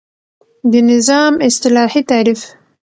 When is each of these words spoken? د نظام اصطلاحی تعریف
د 0.71 0.73
نظام 0.91 1.33
اصطلاحی 1.47 2.01
تعریف 2.11 2.41